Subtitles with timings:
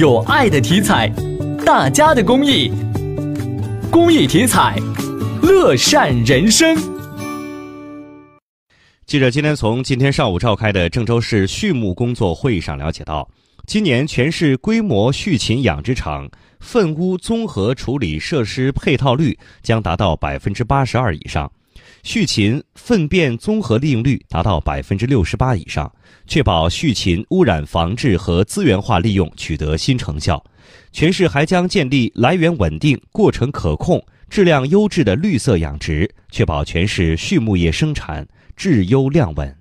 [0.00, 1.12] 有爱的体彩，
[1.62, 2.72] 大家的公益，
[3.90, 4.74] 公益体彩，
[5.42, 6.74] 乐善人生。
[9.04, 13.28] 记者今天从今天上午召开的郑州市畜牧工作会议上了解到，
[13.66, 16.30] 今年全市规模畜禽养殖场
[16.60, 21.52] 粪污综合处理设施配套率将达到百分之八十二以上。
[22.02, 25.90] 畜禽粪便综合利用率达到百分之六十八以上，
[26.26, 30.42] 确保畜禽污染防治和资源化利用取得新成效。
[30.92, 38.26] 全市还将建立来源稳定、过程可控、质量优质的绿色养殖，确保全市畜牧业生产
[38.56, 39.59] 质优量稳。